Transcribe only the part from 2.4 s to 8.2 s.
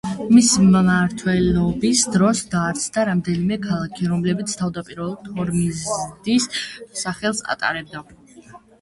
დაარსდა რამდენიმე ქალაქი, რომლებიც თავდაპირველად ჰორმიზდის სახელს ატარებდა.